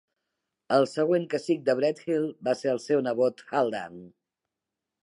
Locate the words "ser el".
2.63-2.83